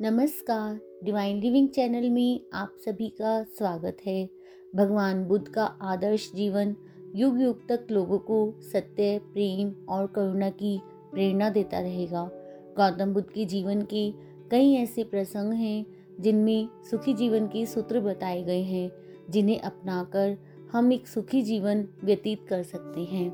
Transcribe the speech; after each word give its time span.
नमस्कार 0.00 0.80
divine 1.04 1.40
living 1.40 1.68
channel 1.68 2.10
में 2.10 2.40
आप 2.54 2.72
सभी 2.84 3.08
का 3.08 3.42
स्वागत 3.42 3.96
है। 4.06 4.30
भगवान 4.76 5.24
बुद्ध 5.24 5.48
का 5.48 5.64
आदर्श 5.64 6.32
जीवन 6.34 6.76
युग 7.14 7.40
युग 7.40 7.68
तक 7.68 7.86
लोगों 7.90 8.18
को 8.18 8.54
सत्य, 8.60 9.18
प्रेम 9.18 9.86
और 9.88 10.06
करुणा 10.06 10.50
की 10.50 10.80
प्रेरणा 11.12 11.50
देता 11.50 11.80
रहेगा। 11.80 12.30
गौतम 12.76 13.14
बुद्ध 13.14 13.28
के 13.30 13.44
जीवन 13.44 13.82
के 13.82 14.12
कई 14.50 14.72
ऐसे 14.74 15.04
प्रसंग 15.04 15.52
हैं, 15.52 15.86
जिनमें 16.20 16.68
सुखी 16.90 17.14
जीवन 17.14 17.46
के 17.46 17.66
सूत्र 17.66 18.00
बताए 18.00 18.42
गए 18.42 18.62
हैं, 18.62 18.92
जिन्हें 19.30 19.60
अपनाकर 19.60 20.38
हम 20.72 20.92
एक 20.92 21.08
सुखी 21.08 21.42
जीवन 21.42 21.88
व्यतीत 22.04 22.46
कर 22.48 22.62
सकते 22.62 23.00
हैं। 23.00 23.30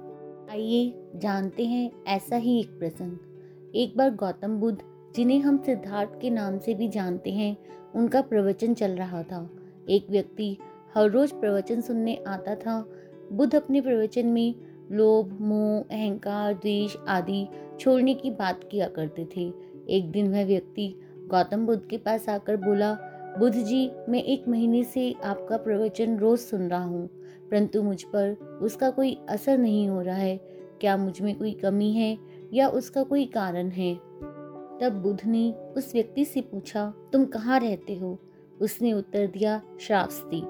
आइए 0.51 1.11
जानते 1.17 1.65
हैं 1.67 2.05
ऐसा 2.05 2.37
ही 2.37 2.61
एक 2.61 2.79
प्रसंग। 2.79 3.19
एक 3.75 3.97
बार 3.97 4.15
गौतम 4.15 4.57
बुद्ध 4.57 4.79
जिन्हें 5.17 5.41
हम 5.41 5.59
सिद्धार्थ 5.59 6.21
के 6.21 6.31
नाम 6.31 6.59
से 6.59 6.75
भी 6.75 6.89
जानते 6.89 7.31
हैं, 7.31 7.57
उनका 7.95 8.21
प्रवचन 8.21 8.75
चल 8.75 8.91
रहा 8.91 9.23
था। 9.23 9.49
एक 9.89 10.07
व्यक्ति 10.11 10.57
हर 10.95 11.11
रोज 11.11 11.33
प्रवचन 11.33 11.81
सुनने 11.81 12.17
आता 12.27 12.55
था। 12.55 12.79
बुद्ध 13.33 13.55
अपने 13.55 13.81
प्रवचन 13.81 14.27
में 14.27 14.55
लोभ, 14.93 15.37
मोह, 15.41 15.81
अहंकार, 15.91 16.55
द्वेष 16.55 16.97
आदि 17.09 17.47
छोड़ने 17.81 18.15
की 18.15 18.31
बात 18.31 18.69
किया 18.71 18.89
करते 18.89 19.27
थे। 19.37 19.53
एक 19.89 20.11
दिन 20.11 20.33
वह 20.33 20.45
व्यक्ति 20.45 20.95
गौतम 21.31 21.67
बुद्ध 21.67 21.83
के 21.91 21.97
पास 21.99 22.29
आकर 22.29 22.57
बोला, 22.57 22.93
बुद्ध 23.39 23.57
जी, 23.57 23.91
मैं 24.09 24.23
एक 24.23 24.49
महीने 24.49 24.83
से 24.85 25.15
आपका 25.25 25.57
प्रवचन 25.57 26.17
रोज 26.17 26.39
सुन 26.39 26.69
रहा 26.69 26.85
हूँ, 26.85 27.07
परंतु 27.51 27.83
मुझ 27.83 28.03
पर 28.03 28.59
उसका 28.63 28.91
कोई 28.91 29.17
असर 29.29 29.59
नहीं 29.59 29.89
हो 29.89 30.01
रहा 30.01 30.17
है। 30.17 30.37
क्या 30.81 30.97
मुझमें 30.97 31.35
कोई 31.35 31.53
कमी 31.53 31.93
है 31.93 32.17
या 32.53 32.69
उसका 32.69 33.03
कोई 33.03 33.25
कारण 33.27 33.69
है? 33.69 33.95
तब 34.81 35.03
बुद्ध 35.03 35.21
ने 35.27 35.53
उस 35.53 35.93
व्यक्ति 35.95 36.25
से 36.25 36.41
पूछा, 36.41 36.95
तुम 37.13 37.25
कहाँ 37.25 37.61
रहते 37.61 37.95
हो? 37.95 38.19
उसने 38.61 38.93
उत्तर 38.93 39.27
दिया, 39.27 39.63
श्रावस्ती. 39.81 40.43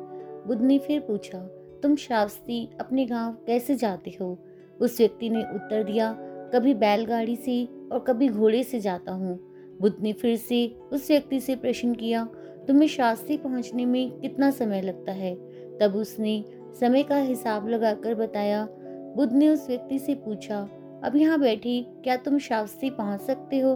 बुद्ध 0.47 0.63
ने 0.63 0.79
फिर 0.79 1.01
पूछा, 1.01 1.39
तुम 1.83 1.97
श्रावस्ती 1.97 2.71
अपने 2.81 3.07
गाँव 3.07 3.33
कैसे 3.47 3.75
जाते 3.75 4.17
हो? 4.21 4.39
उस 4.81 4.99
व्यक्ति 4.99 5.31
ने 5.31 5.41
उत्तर 5.41 5.85
दिया, 5.85 6.17
कभी 6.55 6.75
बैलगाड़ी 6.75 7.37
से 7.37 7.69
और 7.93 8.05
कभी 8.09 8.29
घोड़े 8.29 8.63
से 8.63 8.81
जाता 8.81 9.13
हूँ। 9.13 9.39
बुद्ध 9.81 9.97
ने 10.03 10.13
फिर 10.13 10.37
से 10.37 10.77
उस 10.93 11.11
व्यक्ति 11.11 11.41
से 11.41 11.57
प्रश्न 11.57 11.95
किया, 11.95 12.29
तुम्हें 12.69 12.89
शास्त्री 12.89 13.37
पहुँचने 13.37 13.87
में 13.87 14.21
कितना 14.21 14.51
समय 14.51 14.83
लगता 14.83 15.13
है? 15.13 15.35
तब 15.79 15.97
उसने 15.97 16.45
समय 16.81 17.03
का 17.03 17.17
हिसाब 17.17 17.69
लगाकर 17.69 18.15
बताया, 18.15 18.69
बुद्ध 19.17 19.33
ने 19.33 19.49
उस 19.49 19.67
व्यक्ति 19.69 19.99
से 19.99 20.15
पूछा, 20.15 20.69
अब 21.05 21.17
यहाँ 21.17 21.41
बैठी 21.41 21.83
क्या 21.83 22.17
तुम 22.17 22.39
शास्त्री 22.39 22.91
पहुँच 22.91 23.21
सकते 23.21 23.59
हो? 23.59 23.75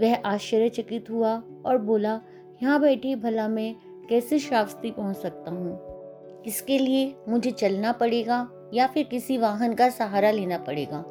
वह 0.00 0.14
आश्चर्यचकित 0.14 1.10
हुआ 1.10 1.42
और 1.66 1.78
बोला, 1.78 2.20
यहाँ 2.62 2.80
बैठे 2.80 3.16
भला 3.16 3.48
मैं 3.48 3.74
कैसे 4.10 4.38
श्रावस्ती 4.38 4.90
पहुँच 4.90 5.16
सकता 5.16 5.50
हूँ? 5.50 5.88
इसके 6.46 6.78
लिए 6.78 7.14
मुझे 7.28 7.50
चलना 7.50 7.92
पड़ेगा 7.92 8.50
या 8.74 8.86
फिर 8.86 9.04
किसी 9.04 9.38
वाहन 9.38 9.74
का 9.74 9.88
सहारा 9.88 10.30
लेना 10.30 10.58
पड़ेगा? 10.58 11.04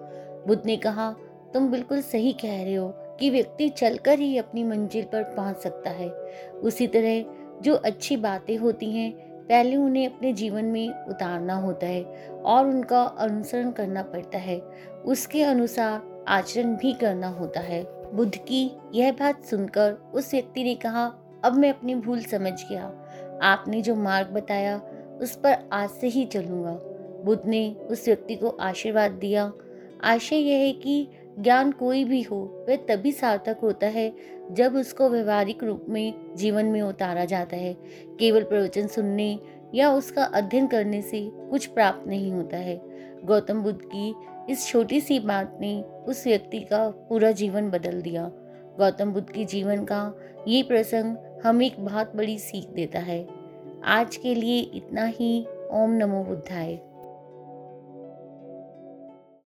बुद्ध 0.47 0.65
ने 0.65 0.77
कहा, 0.77 1.15
तुम 1.53 1.71
बिल्कुल 1.71 2.01
सही 2.01 2.33
कह 2.33 2.63
रहे 2.63 2.75
हो 2.75 2.93
कि 3.19 3.29
व्यक्ति 3.29 3.69
चलकर 3.69 4.19
ही 4.19 4.37
अपनी 4.37 4.63
मंजिल 4.63 5.05
पर 5.05 5.23
पहुँच 5.23 5.57
सकता 5.57 5.89
है। 5.89 6.09
उसी 6.63 6.87
तरह 6.87 7.25
जो 7.61 7.73
अच्छी 7.73 8.17
बातें 8.17 8.57
होती 8.57 8.91
हैं, 8.91 9.13
पहले 9.45 9.75
उन्हें 9.75 10.15
अपने 10.15 10.33
जीवन 10.33 10.65
में 10.65 11.05
उतारना 11.05 11.53
होता 11.53 11.87
है 11.87 12.03
और 12.45 12.65
उनका 12.65 13.03
अनुसरण 13.03 13.71
करना 13.71 14.03
पड़ता 14.03 14.37
है। 14.37 14.61
उसके 15.05 15.43
अनुसार 15.43 16.25
आचरण 16.27 16.75
भी 16.75 16.93
करना 16.93 17.27
होता 17.27 17.59
है। 17.59 17.96
बुद्ध 18.13 18.35
की 18.35 18.71
यह 18.93 19.11
बात 19.11 19.45
सुनकर 19.45 20.11
उस 20.13 20.31
व्यक्ति 20.31 20.63
ने 20.63 20.75
कहा, 20.75 21.05
अब 21.43 21.53
मैं 21.53 21.69
अपनी 21.69 21.95
भूल 21.95 22.21
समझ 22.21 22.63
गया। 22.69 22.83
आपने 23.43 23.81
जो 23.81 23.95
मार्ग 23.95 24.27
बताया, 24.27 24.81
उस 25.21 25.35
पर 25.35 25.69
आज 25.73 25.89
से 25.89 26.07
ही 26.07 26.25
चलूँगा। 26.25 26.79
बुद्ध 27.23 27.45
ने 27.45 27.73
उस 27.73 28.05
व्यक्ति 28.05 28.35
को 28.35 28.49
आशीर्वाद 28.49 29.11
दिया। 29.11 29.51
आशय 30.03 30.35
यह 30.35 30.57
है 30.57 30.71
कि 30.71 31.07
ज्ञान 31.39 31.71
कोई 31.71 32.03
भी 32.03 32.21
हो, 32.21 32.65
वह 32.69 32.75
तभी 32.75 33.11
सार्थक 33.11 33.57
होता 33.61 33.87
है 33.87 34.15
जब 34.51 34.75
उसको 34.75 35.09
व्यवहारिक 35.09 35.63
रूप 35.63 35.85
में 35.89 36.35
जीवन 36.35 36.65
में 36.65 36.81
उतारा 36.81 37.25
जाता 37.25 37.55
है। 37.55 37.73
केवल 38.19 38.43
प्रवचन 38.43 38.87
सुनने 38.87 39.39
या 39.75 39.91
उसका 39.91 40.23
अध्ययन 40.23 40.67
करने 40.67 41.01
से 41.01 41.29
कुछ 41.49 41.65
प्राप्त 41.65 42.07
नहीं 42.07 42.31
होता 42.31 42.57
है। 42.57 42.81
गौतम 43.25 43.61
बुद्ध 43.61 43.79
की 43.81 44.13
इस 44.49 44.67
छोटी 44.67 45.01
सी 45.01 45.19
बात 45.19 45.57
ने 45.61 45.81
उस 45.81 46.27
व्यक्ति 46.27 46.59
का 46.59 46.89
पूरा 46.89 47.31
जीवन 47.31 47.69
बदल 47.69 48.01
दिया। 48.01 48.31
गौतम 48.77 49.13
बुद्ध 49.13 49.29
के 49.29 49.45
जीवन 49.45 49.85
का 49.85 50.17
ये 50.47 50.63
प्रसंग 50.63 51.17
हमें 51.45 51.65
एक 51.65 51.79
बहुत 51.79 52.15
बड़ी 52.15 52.39
सीख 52.39 52.69
देता 52.69 52.99
है। 52.99 53.27
आज 53.85 54.15
के 54.15 54.35
लिए 54.35 54.59
इतना 54.59 55.05
ही। 55.05 55.47
ओम 55.71 55.91
नमो 55.91 56.23
बुद्धाय। 56.23 56.79